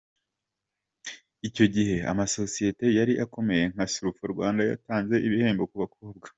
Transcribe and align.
Icyo 1.47 1.65
gihe 1.75 1.95
amasosiyete 2.11 2.85
yari 2.97 3.13
akomeye 3.25 3.63
nka 3.73 3.85
Sulfo 3.93 4.23
Rwanda 4.33 4.61
yatanze 4.69 5.15
ibihembo 5.27 5.63
ku 5.71 5.75
bakobwa. 5.83 6.27